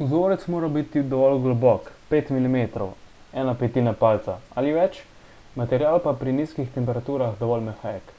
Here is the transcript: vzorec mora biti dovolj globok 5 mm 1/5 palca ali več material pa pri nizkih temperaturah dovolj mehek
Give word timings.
vzorec 0.00 0.42
mora 0.54 0.68
biti 0.74 1.04
dovolj 1.12 1.38
globok 1.46 1.88
5 2.10 2.32
mm 2.34 2.82
1/5 3.44 3.96
palca 4.04 4.36
ali 4.64 4.76
več 4.82 5.00
material 5.64 6.00
pa 6.10 6.16
pri 6.26 6.38
nizkih 6.44 6.72
temperaturah 6.78 7.36
dovolj 7.46 7.68
mehek 7.72 8.16